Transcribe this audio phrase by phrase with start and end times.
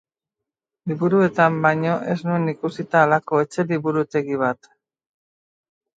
[0.91, 4.71] Liburuetan baino ez nuen ikusia halako etxe-liburutegi bat.